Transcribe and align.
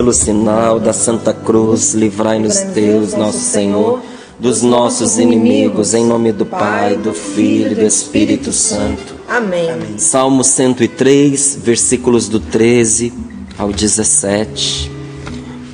Pelo 0.00 0.14
sinal 0.14 0.80
da 0.80 0.94
Santa 0.94 1.34
Cruz, 1.34 1.92
livrai-nos 1.92 2.60
Deus, 2.74 3.12
nosso 3.12 3.40
Senhor, 3.40 4.00
dos 4.38 4.62
nossos 4.62 5.18
inimigos, 5.18 5.92
em 5.92 6.06
nome 6.06 6.32
do 6.32 6.46
Pai, 6.46 6.96
do 6.96 7.12
Filho 7.12 7.72
e 7.72 7.74
do 7.74 7.84
Espírito 7.84 8.50
Santo. 8.50 9.14
Amém. 9.28 9.98
Salmo 9.98 10.42
103, 10.42 11.58
versículos 11.62 12.30
do 12.30 12.40
13 12.40 13.12
ao 13.58 13.70
17. 13.70 14.90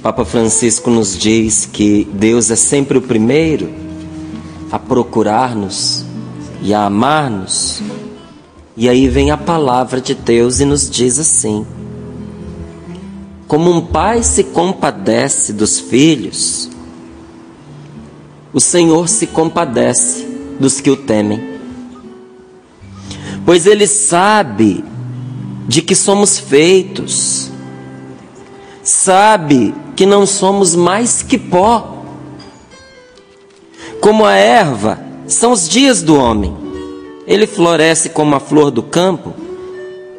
Papa 0.03 0.25
Francisco 0.25 0.91
nos 0.91 1.17
diz 1.17 1.65
que 1.65 2.09
Deus 2.13 2.51
é 2.51 2.57
sempre 2.57 2.99
o 2.99 3.03
primeiro 3.03 3.71
a 4.73 4.79
procurar-nos 4.81 6.05
e 6.61 6.75
a 6.75 6.87
amar-nos. 6.87 7.81
E 8.77 8.89
aí 8.89 9.07
vem 9.07 9.31
a 9.31 9.37
palavra 9.37 10.01
de 10.01 10.17
Deus 10.17 10.59
e 10.59 10.65
nos 10.65 10.91
diz 10.91 11.17
assim: 11.21 11.65
Como 13.47 13.71
um 13.71 13.81
pai 13.81 14.25
se 14.25 14.43
compadece 14.43 15.53
dos 15.53 15.79
filhos, 15.79 16.69
o 18.53 18.61
Senhor 18.61 19.09
se 19.09 19.27
compadece 19.27 20.27
dos 20.59 20.81
que 20.81 20.91
o 20.91 20.97
temem. 20.97 21.57
Pois 23.45 23.67
ele 23.67 23.87
sabe 23.87 24.85
de 25.69 25.81
que 25.81 25.95
somos 25.95 26.39
feitos, 26.39 27.51
sabe 28.83 29.75
que 29.95 30.05
não 30.07 30.27
somos 30.27 30.75
mais 30.75 31.23
que 31.23 31.39
pó. 31.39 32.03
Como 34.01 34.25
a 34.25 34.35
erva, 34.35 34.99
são 35.29 35.53
os 35.53 35.69
dias 35.69 36.03
do 36.03 36.17
homem. 36.17 36.57
Ele 37.27 37.47
floresce 37.47 38.09
como 38.09 38.35
a 38.35 38.41
flor 38.41 38.71
do 38.71 38.83
campo, 38.83 39.35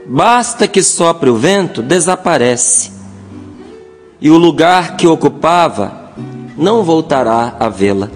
basta 0.06 0.68
que 0.68 0.82
sopre 0.82 1.30
o 1.30 1.36
vento, 1.36 1.82
desaparece. 1.82 2.97
E 4.20 4.30
o 4.30 4.38
lugar 4.38 4.98
que 4.98 5.08
ocupava 5.08 6.12
não 6.58 6.84
voltará 6.84 7.56
a 7.60 7.70
vê-la. 7.70 8.10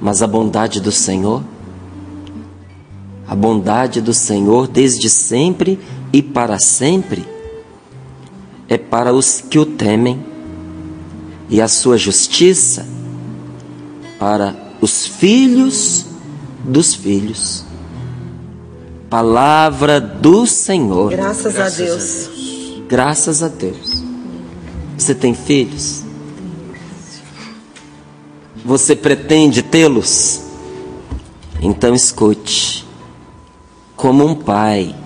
Mas 0.00 0.22
a 0.22 0.26
bondade 0.26 0.80
do 0.80 0.92
Senhor, 0.92 1.42
a 3.26 3.34
bondade 3.34 4.00
do 4.00 4.14
Senhor 4.14 4.68
desde 4.68 5.08
sempre 5.10 5.78
e 6.12 6.22
para 6.22 6.58
sempre, 6.58 7.26
é 8.68 8.78
para 8.78 9.12
os 9.12 9.40
que 9.40 9.58
o 9.58 9.66
temem, 9.66 10.34
e 11.48 11.60
a 11.60 11.68
sua 11.68 11.98
justiça 11.98 12.86
para 14.18 14.56
os 14.80 15.06
filhos 15.06 16.06
dos 16.64 16.94
filhos. 16.94 17.64
Palavra 19.10 20.00
do 20.00 20.46
Senhor. 20.46 21.10
Graças, 21.10 21.58
a 21.58 21.68
Deus. 21.68 22.30
Graças 22.88 23.42
a 23.42 23.48
Deus. 23.48 23.93
Você 25.04 25.14
tem 25.14 25.34
filhos? 25.34 26.02
Você 28.64 28.96
pretende 28.96 29.62
tê-los? 29.62 30.40
Então 31.60 31.94
escute. 31.94 32.86
Como 33.94 34.24
um 34.24 34.34
pai 34.34 34.96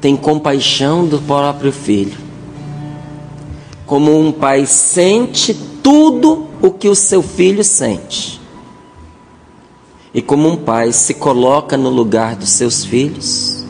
tem 0.00 0.16
compaixão 0.16 1.04
do 1.04 1.20
próprio 1.22 1.72
filho. 1.72 2.16
Como 3.84 4.16
um 4.16 4.30
pai 4.30 4.64
sente 4.64 5.52
tudo 5.82 6.46
o 6.62 6.70
que 6.70 6.88
o 6.88 6.94
seu 6.94 7.24
filho 7.24 7.64
sente. 7.64 8.40
E 10.14 10.22
como 10.22 10.48
um 10.48 10.56
pai 10.56 10.92
se 10.92 11.14
coloca 11.14 11.76
no 11.76 11.90
lugar 11.90 12.36
dos 12.36 12.50
seus 12.50 12.84
filhos, 12.84 13.64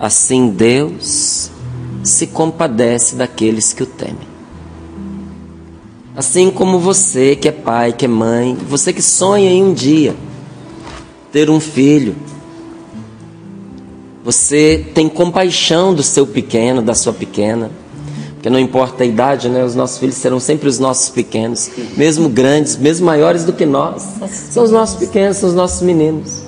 assim 0.00 0.48
Deus 0.48 1.52
se 2.06 2.28
compadece 2.28 3.16
daqueles 3.16 3.72
que 3.72 3.82
o 3.82 3.86
temem. 3.86 4.36
Assim 6.16 6.50
como 6.50 6.78
você 6.78 7.36
que 7.36 7.48
é 7.48 7.52
pai, 7.52 7.92
que 7.92 8.06
é 8.06 8.08
mãe, 8.08 8.56
você 8.68 8.92
que 8.92 9.02
sonha 9.02 9.50
em 9.50 9.62
um 9.62 9.74
dia 9.74 10.14
ter 11.30 11.50
um 11.50 11.60
filho, 11.60 12.14
você 14.24 14.86
tem 14.94 15.08
compaixão 15.08 15.92
do 15.92 16.02
seu 16.02 16.26
pequeno, 16.26 16.80
da 16.80 16.94
sua 16.94 17.12
pequena, 17.12 17.70
porque 18.34 18.48
não 18.48 18.58
importa 18.58 19.02
a 19.02 19.06
idade, 19.06 19.48
né? 19.48 19.62
Os 19.62 19.74
nossos 19.74 19.98
filhos 19.98 20.14
serão 20.14 20.40
sempre 20.40 20.68
os 20.68 20.78
nossos 20.78 21.10
pequenos, 21.10 21.70
mesmo 21.96 22.28
grandes, 22.28 22.76
mesmo 22.76 23.04
maiores 23.04 23.44
do 23.44 23.52
que 23.52 23.66
nós. 23.66 24.02
São 24.50 24.64
os 24.64 24.70
nossos 24.70 24.96
pequenos, 24.96 25.36
são 25.36 25.48
os 25.48 25.54
nossos 25.54 25.82
meninos. 25.82 26.42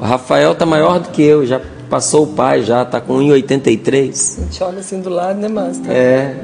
O 0.00 0.04
Rafael 0.04 0.54
tá 0.54 0.66
maior 0.66 0.98
do 0.98 1.10
que 1.10 1.22
eu, 1.22 1.46
já 1.46 1.60
passou 1.88 2.24
o 2.24 2.26
pai, 2.28 2.62
já 2.62 2.84
tá 2.84 3.00
com 3.00 3.18
1,83. 3.18 4.38
A 4.38 4.42
gente 4.42 4.62
olha 4.62 4.78
assim 4.80 5.00
do 5.00 5.10
lado, 5.10 5.40
né, 5.40 5.48
Master? 5.48 5.90
É, 5.90 6.34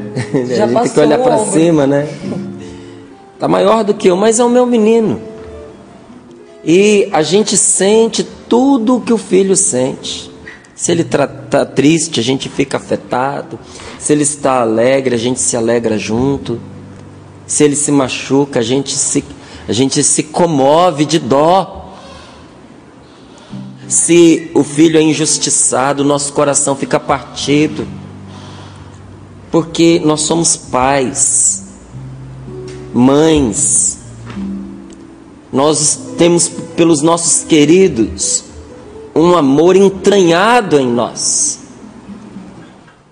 já 0.57 0.65
a 0.65 0.69
gente 0.69 0.83
tem 0.83 0.91
que 0.91 1.01
olhar 1.01 1.19
para 1.19 1.39
cima, 1.47 1.87
né? 1.87 2.09
Tá 3.39 3.49
maior 3.49 3.83
do 3.85 3.95
que 3.95 4.09
eu, 4.09 4.17
mas 4.17 4.39
é 4.39 4.45
o 4.45 4.49
meu 4.49 4.65
menino. 4.65 5.21
E 6.65 7.09
a 7.13 7.23
gente 7.23 7.57
sente 7.57 8.23
tudo 8.49 8.97
o 8.97 9.01
que 9.01 9.13
o 9.13 9.19
filho 9.19 9.57
sente. 9.57 10.31
Se 10.75 10.93
ele 10.93 11.03
está 11.03 11.27
tá 11.27 11.65
triste, 11.65 12.21
a 12.21 12.23
gente 12.23 12.49
fica 12.49 12.77
afetado. 12.77 13.59
Se 13.99 14.13
ele 14.13 14.23
está 14.23 14.61
alegre, 14.61 15.15
a 15.15 15.19
gente 15.19 15.41
se 15.41 15.57
alegra 15.57 15.99
junto. 15.99 16.61
Se 17.47 17.65
ele 17.65 17.77
se 17.77 17.91
machuca, 17.91 18.61
a 18.61 18.63
gente 18.63 18.97
se, 18.97 19.25
a 19.69 19.73
gente 19.73 20.03
se 20.03 20.23
comove 20.23 21.05
de 21.05 21.19
dó. 21.19 21.81
Se 23.88 24.50
o 24.54 24.62
filho 24.62 24.98
é 24.98 25.03
injustiçado, 25.03 26.04
nosso 26.04 26.32
coração 26.32 26.76
fica 26.76 26.98
partido. 27.00 27.87
Porque 29.50 30.00
nós 30.04 30.22
somos 30.22 30.56
pais, 30.56 31.65
mães. 32.94 33.98
Nós 35.53 35.98
temos 36.16 36.48
pelos 36.48 37.03
nossos 37.03 37.44
queridos 37.44 38.44
um 39.15 39.37
amor 39.37 39.76
entranhado 39.76 40.78
em 40.78 40.87
nós. 40.87 41.60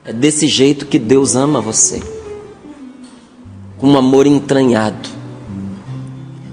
É 0.04 0.12
desse 0.12 0.46
jeito 0.46 0.86
que 0.86 0.98
Deus 0.98 1.36
ama 1.36 1.60
você. 1.60 2.02
Com 3.76 3.88
um 3.88 3.98
amor 3.98 4.26
entranhado. 4.26 5.08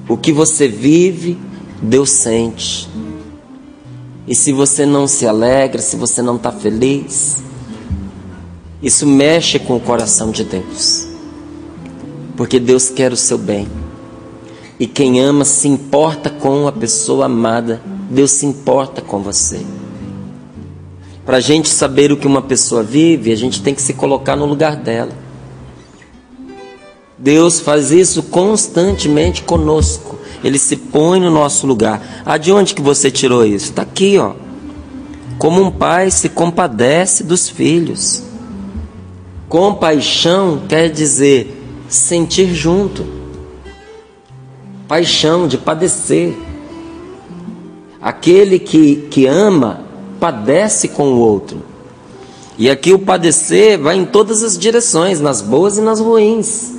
O 0.07 0.17
que 0.17 0.31
você 0.31 0.67
vive, 0.67 1.37
Deus 1.81 2.09
sente. 2.09 2.89
E 4.27 4.35
se 4.35 4.51
você 4.51 4.85
não 4.85 5.07
se 5.07 5.25
alegra, 5.25 5.81
se 5.81 5.95
você 5.95 6.21
não 6.21 6.35
está 6.35 6.51
feliz, 6.51 7.37
isso 8.83 9.07
mexe 9.07 9.57
com 9.57 9.77
o 9.77 9.79
coração 9.79 10.31
de 10.31 10.43
Deus. 10.43 11.07
Porque 12.35 12.59
Deus 12.59 12.89
quer 12.89 13.13
o 13.13 13.17
seu 13.17 13.37
bem. 13.37 13.67
E 14.79 14.85
quem 14.85 15.21
ama 15.21 15.45
se 15.45 15.67
importa 15.67 16.29
com 16.29 16.67
a 16.67 16.71
pessoa 16.71 17.25
amada. 17.25 17.81
Deus 18.09 18.31
se 18.31 18.45
importa 18.45 19.01
com 19.01 19.23
você. 19.23 19.65
Para 21.25 21.37
a 21.37 21.41
gente 21.41 21.67
saber 21.67 22.11
o 22.11 22.17
que 22.17 22.27
uma 22.27 22.41
pessoa 22.41 22.83
vive, 22.83 23.31
a 23.31 23.35
gente 23.35 23.61
tem 23.61 23.73
que 23.73 23.81
se 23.81 23.93
colocar 23.93 24.35
no 24.35 24.45
lugar 24.45 24.75
dela. 24.75 25.11
Deus 27.17 27.59
faz 27.59 27.91
isso 27.91 28.23
constantemente 28.23 29.41
conosco. 29.41 30.06
Ele 30.43 30.59
se 30.59 30.75
põe 30.75 31.19
no 31.19 31.31
nosso 31.31 31.65
lugar. 31.65 32.23
Ah, 32.25 32.37
de 32.37 32.51
onde 32.51 32.75
que 32.75 32.81
você 32.81 33.09
tirou 33.09 33.45
isso? 33.45 33.69
Está 33.69 33.81
aqui, 33.81 34.17
ó. 34.17 34.33
Como 35.37 35.61
um 35.61 35.71
pai 35.71 36.09
se 36.11 36.29
compadece 36.29 37.23
dos 37.23 37.49
filhos. 37.49 38.23
Compaixão 39.49 40.61
quer 40.67 40.89
dizer 40.89 41.85
sentir 41.87 42.53
junto. 42.53 43.05
Paixão 44.87 45.47
de 45.47 45.57
padecer. 45.57 46.35
Aquele 48.01 48.59
que, 48.59 49.07
que 49.09 49.25
ama 49.25 49.81
padece 50.19 50.87
com 50.87 51.13
o 51.13 51.19
outro. 51.19 51.61
E 52.57 52.69
aqui 52.69 52.91
o 52.91 52.99
padecer 52.99 53.79
vai 53.79 53.97
em 53.97 54.05
todas 54.05 54.41
as 54.43 54.57
direções, 54.57 55.19
nas 55.19 55.41
boas 55.41 55.77
e 55.77 55.81
nas 55.81 55.99
ruins. 55.99 56.76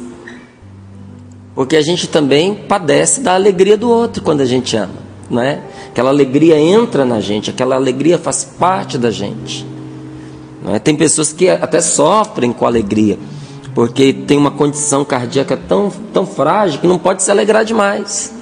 Porque 1.59 1.75
a 1.75 1.83
gente 1.83 2.07
também 2.07 2.55
padece 2.55 3.21
da 3.21 3.35
alegria 3.35 3.77
do 3.77 3.91
outro 3.91 4.23
quando 4.23 4.43
a 4.43 4.45
gente 4.45 4.77
ama, 4.77 4.95
não 5.29 5.43
é? 5.43 5.59
Aquela 5.89 6.09
alegria 6.09 6.57
entra 6.57 7.05
na 7.05 7.21
gente, 7.21 7.51
aquela 7.51 7.75
alegria 7.75 8.17
faz 8.17 8.45
parte 8.45 8.97
da 8.97 9.11
gente. 9.11 9.67
Não 10.63 10.77
é? 10.77 10.79
Tem 10.79 10.95
pessoas 10.95 11.33
que 11.33 11.51
até 11.51 11.81
sofrem 11.81 12.53
com 12.53 12.65
alegria, 12.65 13.19
porque 13.75 14.13
tem 14.13 14.39
uma 14.39 14.53
condição 14.53 15.05
cardíaca 15.05 15.57
tão, 15.57 15.91
tão 16.13 16.25
frágil 16.25 16.79
que 16.79 16.87
não 16.87 16.97
pode 16.97 17.25
se 17.25 17.31
alegrar 17.33 17.65
demais. 17.65 18.33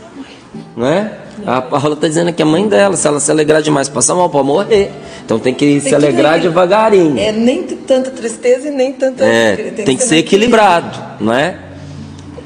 Não 0.76 0.86
é? 0.86 1.16
A 1.46 1.62
Paula 1.62 1.94
está 1.94 2.08
dizendo 2.08 2.30
que 2.34 2.42
a 2.42 2.46
mãe 2.46 2.68
dela, 2.68 2.98
se 2.98 3.08
ela 3.08 3.18
se 3.18 3.30
alegrar 3.30 3.62
demais, 3.62 3.88
passar 3.88 4.14
mal, 4.14 4.28
pode 4.28 4.46
morrer. 4.46 4.92
Então 5.24 5.38
tem 5.38 5.54
que 5.54 5.64
tem 5.64 5.80
se 5.80 5.94
alegrar 5.94 6.38
devagarinho. 6.38 7.18
É 7.18 7.32
nem 7.32 7.62
tanta 7.62 8.10
tristeza 8.10 8.68
e 8.68 8.70
nem 8.70 8.92
tanta. 8.92 9.24
É, 9.24 9.56
tem, 9.56 9.84
tem 9.86 9.96
que, 9.96 10.04
ser 10.04 10.18
equilibrado, 10.18 11.02
não 11.18 11.32
é? 11.32 11.60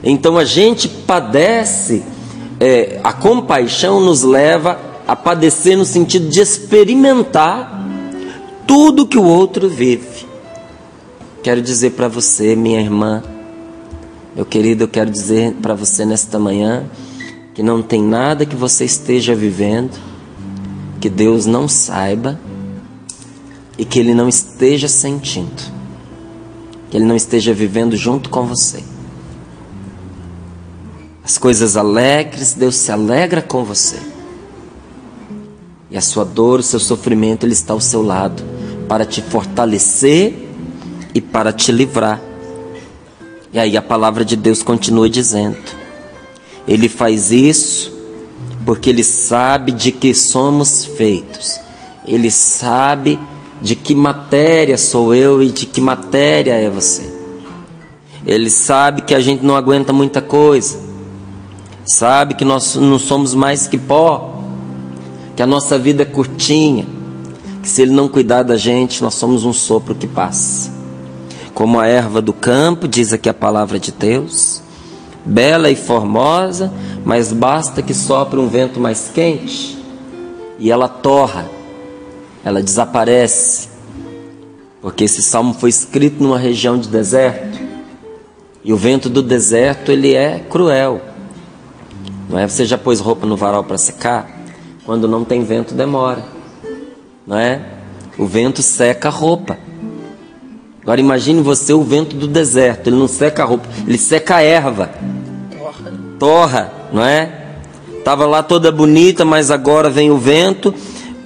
Então 0.03 0.39
a 0.39 0.45
gente 0.45 0.89
padece, 0.89 2.03
é, 2.59 3.01
a 3.05 3.13
compaixão 3.13 4.01
nos 4.01 4.23
leva 4.23 4.79
a 5.07 5.15
padecer 5.15 5.77
no 5.77 5.85
sentido 5.85 6.29
de 6.29 6.41
experimentar 6.41 7.87
tudo 8.67 9.07
que 9.07 9.19
o 9.19 9.25
outro 9.25 9.69
vive. 9.69 10.27
Quero 11.43 11.61
dizer 11.61 11.91
para 11.93 12.09
você, 12.09 12.55
minha 12.55 12.81
irmã, 12.81 13.23
meu 14.37 14.45
querido, 14.45 14.85
eu 14.85 14.89
quero 14.89 15.11
dizer 15.11 15.55
para 15.61 15.75
você 15.75 16.05
nesta 16.05 16.39
manhã 16.39 16.85
que 17.55 17.63
não 17.63 17.83
tem 17.83 18.03
nada 18.03 18.47
que 18.47 18.57
você 18.57 18.85
esteja 18.85 19.35
vivendo 19.35 20.11
que 21.01 21.09
Deus 21.09 21.47
não 21.47 21.67
saiba 21.67 22.39
e 23.79 23.85
que 23.85 23.99
Ele 23.99 24.13
não 24.13 24.29
esteja 24.29 24.87
sentindo, 24.87 25.63
que 26.91 26.97
Ele 26.97 27.07
não 27.07 27.17
esteja 27.17 27.55
vivendo 27.55 27.97
junto 27.97 28.29
com 28.29 28.45
você. 28.47 28.85
As 31.25 31.39
coisas 31.39 31.77
alegres, 31.77 32.55
Deus 32.55 32.77
se 32.77 32.91
alegra 32.91 33.43
com 33.43 33.65
você. 33.65 33.99
E 35.91 35.97
a 35.97 36.01
sua 36.01 36.25
dor, 36.25 36.61
o 36.61 36.63
seu 36.63 36.81
sofrimento, 36.81 37.45
Ele 37.45 37.53
está 37.53 37.73
ao 37.73 37.81
seu 37.81 38.03
lado 38.03 38.43
para 38.89 39.05
te 39.05 39.21
fortalecer 39.21 40.49
e 41.15 41.21
para 41.21 41.53
te 41.53 41.73
livrar. 41.73 42.21
E 43.53 43.59
aí 43.59 43.77
a 43.77 43.83
palavra 43.83 44.25
de 44.25 44.37
Deus 44.37 44.63
continua 44.63 45.09
dizendo: 45.09 45.59
Ele 46.67 46.89
faz 46.89 47.33
isso 47.33 47.93
porque 48.65 48.91
Ele 48.91 49.03
sabe 49.03 49.73
de 49.73 49.91
que 49.91 50.15
somos 50.15 50.85
feitos, 50.85 51.61
Ele 52.07 52.31
sabe 52.31 53.19
de 53.61 53.75
que 53.75 53.95
matéria 53.95 54.79
sou 54.79 55.15
eu 55.15 55.43
e 55.43 55.51
de 55.51 55.67
que 55.67 55.81
matéria 55.81 56.55
é 56.55 56.71
você. 56.71 57.13
Ele 58.27 58.51
sabe 58.51 59.03
que 59.03 59.15
a 59.15 59.21
gente 59.21 59.45
não 59.45 59.57
aguenta 59.57 59.93
muita 59.93 60.21
coisa, 60.21 60.79
sabe 61.85 62.35
que 62.35 62.45
nós 62.45 62.77
não 62.77 62.99
somos 62.99 63.35
mais 63.35 63.67
que 63.67 63.79
pó, 63.79 64.43
que 65.37 65.43
a 65.43 65.47
nossa 65.47 65.79
vida 65.79 66.03
é 66.03 66.07
curtinha, 66.07 66.87
que 67.63 67.69
se 67.69 67.83
Ele 67.83 67.93
não 67.93 68.09
cuidar 68.09 68.43
da 68.43 68.57
gente, 68.57 69.03
nós 69.03 69.15
somos 69.15 69.45
um 69.45 69.53
sopro 69.53 69.95
que 69.95 70.07
passa. 70.07 70.71
Como 71.55 71.79
a 71.79 71.87
erva 71.87 72.23
do 72.23 72.33
campo, 72.33 72.89
diz 72.89 73.13
aqui 73.13 73.29
a 73.29 73.35
palavra 73.35 73.79
de 73.79 73.93
Deus, 73.93 74.63
bela 75.25 75.71
e 75.71 75.77
formosa, 75.77 76.73
mas 77.05 77.33
basta 77.33 77.83
que 77.83 77.95
sopre 77.95 78.39
um 78.39 78.49
vento 78.49 78.81
mais 78.81 79.11
quente 79.13 79.79
e 80.59 80.71
ela 80.71 80.89
torra, 80.89 81.49
ela 82.45 82.63
desaparece. 82.63 83.71
Porque 84.83 85.05
esse 85.05 85.23
salmo 85.23 85.55
foi 85.55 85.71
escrito 85.71 86.23
numa 86.23 86.39
região 86.39 86.79
de 86.79 86.89
deserto. 86.89 87.59
E 88.63 88.73
o 88.73 88.77
vento 88.77 89.09
do 89.09 89.23
deserto, 89.23 89.91
ele 89.91 90.15
é 90.15 90.39
cruel. 90.39 91.01
Não 92.31 92.39
é? 92.39 92.47
Você 92.47 92.65
já 92.65 92.79
pôs 92.79 93.01
roupa 93.01 93.27
no 93.27 93.37
varal 93.37 93.65
para 93.65 93.77
secar? 93.77 94.31
Quando 94.87 95.09
não 95.09 95.25
tem 95.25 95.43
vento, 95.43 95.75
demora. 95.75 96.23
Não 97.27 97.37
é? 97.37 97.61
O 98.17 98.25
vento 98.25 98.63
seca 98.63 99.09
a 99.09 99.11
roupa. 99.11 99.59
Agora 100.81 101.01
imagine 101.01 101.43
você 101.43 101.73
o 101.73 101.83
vento 101.83 102.17
do 102.17 102.27
deserto, 102.27 102.87
ele 102.87 102.97
não 102.97 103.09
seca 103.09 103.43
a 103.43 103.47
roupa, 103.47 103.69
ele 103.87 103.99
seca 103.99 104.37
a 104.37 104.43
erva. 104.43 104.91
Torra. 105.51 105.93
Torra, 106.19 106.73
não 106.93 107.05
é? 107.05 107.33
Tava 108.05 108.25
lá 108.27 108.43
toda 108.43 108.73
bonita, 108.73 109.25
mas 109.25 109.51
agora 109.51 109.91
vem 109.91 110.11
o 110.11 110.17
vento. 110.17 110.73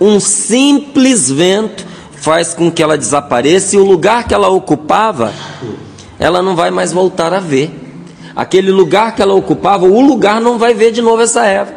Um 0.01 0.19
simples 0.19 1.31
vento 1.31 1.87
faz 2.13 2.55
com 2.55 2.71
que 2.71 2.83
ela 2.83 2.97
desapareça 2.97 3.77
e 3.77 3.79
o 3.79 3.85
lugar 3.85 4.27
que 4.27 4.35
ela 4.35 4.49
ocupava, 4.49 5.33
ela 6.19 6.41
não 6.43 6.57
vai 6.57 6.71
mais 6.71 6.93
voltar 6.93 7.33
a 7.35 7.41
ver. 7.41 7.84
Aquele 8.35 8.73
lugar 8.73 9.15
que 9.15 9.23
ela 9.23 9.35
ocupava, 9.35 9.87
o 9.87 10.01
lugar 10.01 10.41
não 10.41 10.59
vai 10.59 10.75
ver 10.75 10.91
de 10.91 11.01
novo 11.01 11.23
essa 11.23 11.45
erva. 11.47 11.73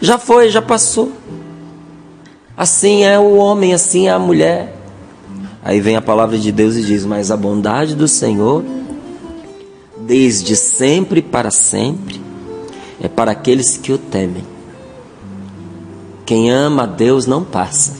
Já 0.00 0.18
foi, 0.18 0.48
já 0.48 0.62
passou. 0.62 1.12
Assim 2.56 3.04
é 3.04 3.18
o 3.18 3.36
homem, 3.36 3.74
assim 3.74 4.08
é 4.08 4.12
a 4.12 4.18
mulher. 4.18 4.74
Aí 5.62 5.80
vem 5.80 5.96
a 5.96 6.02
palavra 6.02 6.38
de 6.38 6.50
Deus 6.50 6.76
e 6.76 6.82
diz: 6.82 7.04
Mas 7.04 7.30
a 7.30 7.36
bondade 7.36 7.94
do 7.94 8.08
Senhor, 8.08 8.64
desde 9.98 10.56
sempre 10.56 11.20
para 11.20 11.50
sempre, 11.50 12.20
é 13.00 13.06
para 13.06 13.32
aqueles 13.32 13.76
que 13.76 13.92
o 13.92 13.98
temem. 13.98 14.44
Quem 16.24 16.50
ama 16.50 16.84
a 16.84 16.86
Deus 16.86 17.26
não 17.26 17.44
passa, 17.44 17.92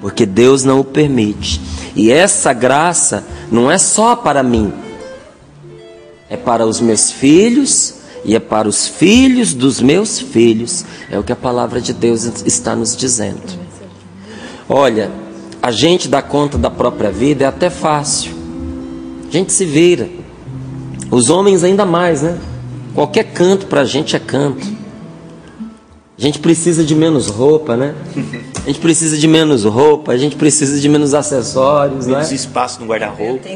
porque 0.00 0.24
Deus 0.24 0.64
não 0.64 0.80
o 0.80 0.84
permite. 0.84 1.60
E 1.96 2.10
essa 2.10 2.52
graça 2.52 3.24
não 3.50 3.70
é 3.70 3.78
só 3.78 4.14
para 4.14 4.42
mim, 4.42 4.72
é 6.28 6.36
para 6.36 6.66
os 6.66 6.80
meus 6.80 7.10
filhos 7.10 7.94
e 8.24 8.34
é 8.34 8.40
para 8.40 8.68
os 8.68 8.86
filhos 8.86 9.54
dos 9.54 9.80
meus 9.80 10.20
filhos. 10.20 10.84
É 11.10 11.18
o 11.18 11.22
que 11.22 11.32
a 11.32 11.36
palavra 11.36 11.80
de 11.80 11.92
Deus 11.92 12.24
está 12.44 12.76
nos 12.76 12.96
dizendo. 12.96 13.40
Olha, 14.68 15.10
a 15.62 15.70
gente 15.70 16.08
dar 16.08 16.22
conta 16.22 16.58
da 16.58 16.70
própria 16.70 17.10
vida 17.10 17.44
é 17.44 17.48
até 17.48 17.70
fácil. 17.70 18.32
A 19.28 19.32
gente 19.32 19.52
se 19.52 19.64
vira. 19.64 20.08
Os 21.10 21.30
homens 21.30 21.64
ainda 21.64 21.86
mais, 21.86 22.22
né? 22.22 22.38
Qualquer 22.94 23.24
canto 23.32 23.66
para 23.66 23.82
a 23.82 23.84
gente 23.84 24.14
é 24.14 24.18
canto. 24.18 24.66
A 26.18 26.20
gente 26.20 26.38
precisa 26.38 26.84
de 26.84 26.94
menos 26.94 27.28
roupa, 27.28 27.76
né? 27.76 27.94
A 28.68 28.70
gente 28.70 28.80
precisa 28.80 29.16
de 29.16 29.26
menos 29.26 29.64
roupa, 29.64 30.12
a 30.12 30.18
gente 30.18 30.36
precisa 30.36 30.78
de 30.78 30.90
menos 30.90 31.14
acessórios, 31.14 32.06
né? 32.06 32.16
menos 32.16 32.30
espaço 32.30 32.78
no 32.82 32.86
guarda-roupa, 32.86 33.48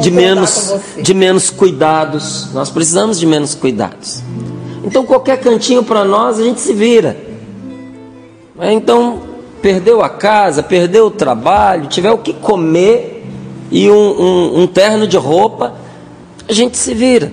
de 0.00 0.10
menos, 0.10 0.74
de 1.00 1.14
menos 1.14 1.50
cuidados. 1.50 2.52
Nós 2.52 2.68
precisamos 2.68 3.16
de 3.20 3.26
menos 3.26 3.54
cuidados. 3.54 4.24
Então 4.82 5.06
qualquer 5.06 5.38
cantinho 5.38 5.84
para 5.84 6.04
nós 6.04 6.40
a 6.40 6.42
gente 6.42 6.58
se 6.58 6.72
vira. 6.72 7.16
Então 8.60 9.20
perdeu 9.62 10.02
a 10.02 10.08
casa, 10.08 10.64
perdeu 10.64 11.06
o 11.06 11.10
trabalho, 11.12 11.86
tiver 11.86 12.10
o 12.10 12.18
que 12.18 12.32
comer 12.32 13.24
e 13.70 13.88
um, 13.88 13.94
um, 13.94 14.62
um 14.62 14.66
terno 14.66 15.06
de 15.06 15.16
roupa, 15.16 15.74
a 16.48 16.52
gente 16.52 16.76
se 16.76 16.92
vira. 16.92 17.32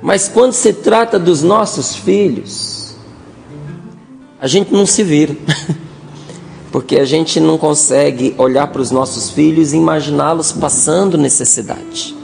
Mas 0.00 0.28
quando 0.28 0.54
se 0.54 0.72
trata 0.72 1.18
dos 1.18 1.42
nossos 1.42 1.94
filhos, 1.94 2.87
a 4.40 4.46
gente 4.46 4.72
não 4.72 4.86
se 4.86 5.02
vira. 5.02 5.36
Porque 6.70 6.96
a 6.96 7.04
gente 7.04 7.40
não 7.40 7.56
consegue 7.56 8.34
olhar 8.36 8.66
para 8.66 8.82
os 8.82 8.90
nossos 8.90 9.30
filhos 9.30 9.72
e 9.72 9.76
imaginá-los 9.76 10.52
passando 10.52 11.16
necessidade. 11.16 12.14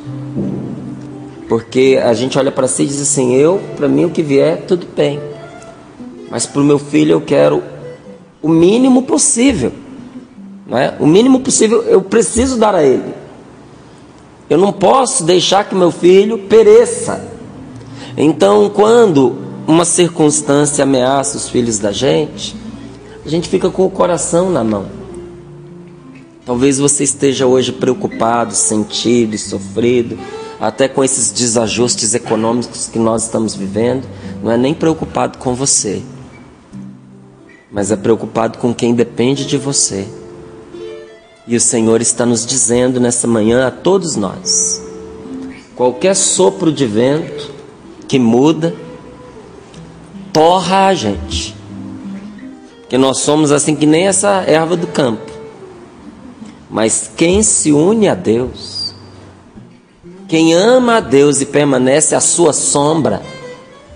Porque 1.48 2.00
a 2.02 2.12
gente 2.12 2.38
olha 2.38 2.52
para 2.52 2.68
si 2.68 2.82
e 2.82 2.86
diz 2.86 3.00
assim: 3.00 3.34
eu, 3.34 3.60
para 3.76 3.88
mim, 3.88 4.04
o 4.04 4.10
que 4.10 4.22
vier, 4.22 4.64
tudo 4.66 4.86
bem. 4.94 5.20
Mas 6.30 6.46
para 6.46 6.60
o 6.60 6.64
meu 6.64 6.78
filho 6.78 7.12
eu 7.12 7.20
quero 7.20 7.62
o 8.42 8.48
mínimo 8.48 9.02
possível. 9.02 9.72
Não 10.66 10.76
é? 10.76 10.94
O 10.98 11.06
mínimo 11.06 11.40
possível 11.40 11.82
eu 11.82 12.02
preciso 12.02 12.58
dar 12.58 12.74
a 12.74 12.82
ele. 12.82 13.14
Eu 14.48 14.58
não 14.58 14.72
posso 14.72 15.24
deixar 15.24 15.64
que 15.64 15.74
meu 15.74 15.90
filho 15.90 16.38
pereça. 16.38 17.28
Então, 18.16 18.68
quando 18.68 19.43
uma 19.66 19.84
circunstância 19.84 20.82
ameaça 20.82 21.36
os 21.36 21.48
filhos 21.48 21.78
da 21.78 21.92
gente, 21.92 22.54
a 23.24 23.28
gente 23.28 23.48
fica 23.48 23.70
com 23.70 23.84
o 23.84 23.90
coração 23.90 24.50
na 24.50 24.62
mão. 24.62 24.86
Talvez 26.44 26.78
você 26.78 27.04
esteja 27.04 27.46
hoje 27.46 27.72
preocupado, 27.72 28.54
sentido 28.54 29.34
e 29.34 29.38
sofrido, 29.38 30.18
até 30.60 30.86
com 30.86 31.02
esses 31.02 31.32
desajustes 31.32 32.14
econômicos 32.14 32.86
que 32.86 32.98
nós 32.98 33.24
estamos 33.24 33.54
vivendo, 33.54 34.06
não 34.42 34.50
é 34.50 34.56
nem 34.56 34.74
preocupado 34.74 35.38
com 35.38 35.54
você, 35.54 36.02
mas 37.72 37.90
é 37.90 37.96
preocupado 37.96 38.58
com 38.58 38.74
quem 38.74 38.94
depende 38.94 39.46
de 39.46 39.56
você. 39.56 40.06
E 41.46 41.56
o 41.56 41.60
Senhor 41.60 42.00
está 42.00 42.24
nos 42.24 42.44
dizendo 42.44 43.00
nessa 43.00 43.26
manhã 43.26 43.66
a 43.66 43.70
todos 43.70 44.16
nós: 44.16 44.82
qualquer 45.74 46.14
sopro 46.14 46.70
de 46.70 46.86
vento 46.86 47.50
que 48.06 48.18
muda, 48.18 48.74
torra 50.34 50.88
a 50.88 50.94
gente. 50.94 51.56
Que 52.88 52.98
nós 52.98 53.20
somos 53.20 53.50
assim 53.50 53.74
que 53.74 53.86
nem 53.86 54.06
essa 54.06 54.44
erva 54.46 54.76
do 54.76 54.86
campo. 54.88 55.32
Mas 56.68 57.10
quem 57.16 57.42
se 57.42 57.72
une 57.72 58.08
a 58.08 58.14
Deus, 58.14 58.92
quem 60.28 60.52
ama 60.52 60.96
a 60.96 61.00
Deus 61.00 61.40
e 61.40 61.46
permanece 61.46 62.14
à 62.16 62.20
sua 62.20 62.52
sombra, 62.52 63.22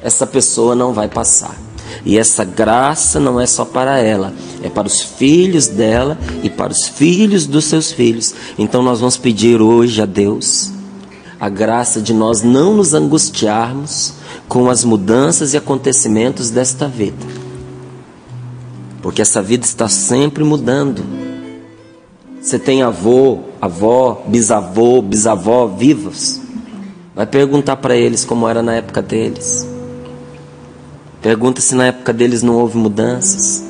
essa 0.02 0.26
pessoa 0.26 0.74
não 0.74 0.92
vai 0.92 1.08
passar. 1.08 1.56
E 2.04 2.16
essa 2.16 2.44
graça 2.44 3.18
não 3.18 3.40
é 3.40 3.46
só 3.46 3.64
para 3.64 3.98
ela, 3.98 4.32
é 4.62 4.68
para 4.68 4.86
os 4.86 5.00
filhos 5.02 5.66
dela 5.66 6.16
e 6.42 6.48
para 6.48 6.72
os 6.72 6.86
filhos 6.86 7.46
dos 7.46 7.64
seus 7.64 7.90
filhos. 7.90 8.34
Então 8.56 8.82
nós 8.82 9.00
vamos 9.00 9.16
pedir 9.16 9.60
hoje 9.60 10.00
a 10.00 10.06
Deus 10.06 10.70
a 11.40 11.48
graça 11.48 12.00
de 12.00 12.12
nós 12.12 12.42
não 12.42 12.74
nos 12.74 12.94
angustiarmos 12.94 14.14
com 14.48 14.70
as 14.70 14.84
mudanças 14.84 15.52
e 15.52 15.56
acontecimentos 15.56 16.50
desta 16.50 16.88
vida. 16.88 17.26
Porque 19.02 19.22
essa 19.22 19.42
vida 19.42 19.64
está 19.64 19.88
sempre 19.88 20.42
mudando. 20.42 21.04
Você 22.40 22.58
tem 22.58 22.82
avô, 22.82 23.40
avó, 23.60 24.22
bisavô, 24.26 25.02
bisavó 25.02 25.66
vivos. 25.66 26.40
Vai 27.14 27.26
perguntar 27.26 27.76
para 27.76 27.96
eles 27.96 28.24
como 28.24 28.48
era 28.48 28.62
na 28.62 28.74
época 28.74 29.02
deles. 29.02 29.66
Pergunta 31.20 31.60
se 31.60 31.74
na 31.74 31.86
época 31.86 32.12
deles 32.12 32.42
não 32.42 32.54
houve 32.54 32.78
mudanças. 32.78 33.64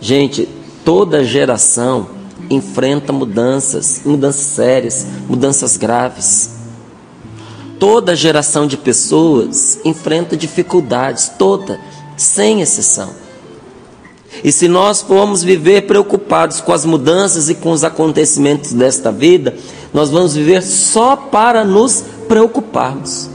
Gente, 0.00 0.48
toda 0.84 1.24
geração 1.24 2.06
enfrenta 2.50 3.12
mudanças, 3.12 4.02
mudanças 4.04 4.46
sérias, 4.46 5.06
mudanças 5.28 5.76
graves. 5.76 6.61
Toda 7.82 8.14
geração 8.14 8.64
de 8.64 8.76
pessoas 8.76 9.80
enfrenta 9.84 10.36
dificuldades, 10.36 11.32
toda, 11.36 11.80
sem 12.16 12.60
exceção. 12.60 13.10
E 14.44 14.52
se 14.52 14.68
nós 14.68 15.02
formos 15.02 15.42
viver 15.42 15.88
preocupados 15.88 16.60
com 16.60 16.72
as 16.72 16.84
mudanças 16.84 17.50
e 17.50 17.56
com 17.56 17.72
os 17.72 17.82
acontecimentos 17.82 18.72
desta 18.72 19.10
vida, 19.10 19.56
nós 19.92 20.10
vamos 20.10 20.32
viver 20.32 20.62
só 20.62 21.16
para 21.16 21.64
nos 21.64 22.04
preocuparmos. 22.28 23.28